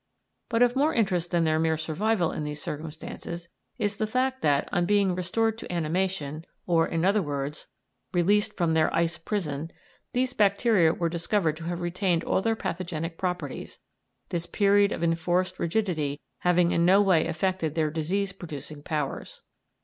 [0.49, 4.67] But of more interest than their mere survival in these circumstances is the fact that,
[4.71, 7.67] on being restored to animation or, in other words,
[8.11, 9.71] released from their ice prison
[10.13, 13.77] these bacteria were discovered to have retained all their pathogenic properties,
[14.29, 19.43] this period of enforced rigidity having in no way affected their disease producing powers.